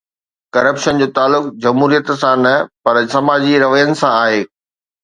[0.55, 4.43] Corruption جو تعلق جمهوريت سان نه پر سماجي روين سان آهي.